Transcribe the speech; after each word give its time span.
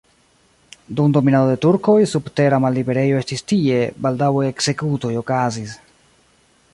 Dum 0.99 1.11
dominado 1.17 1.49
de 1.51 1.59
turkoj 1.65 1.97
subtera 2.13 2.61
malliberejo 2.65 3.21
estis 3.25 3.47
tie, 3.53 3.83
baldaŭe 4.07 4.43
ekzekutoj 4.49 5.13
okazis. 5.25 5.77